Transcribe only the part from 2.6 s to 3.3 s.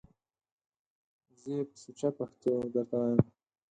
درته وایم!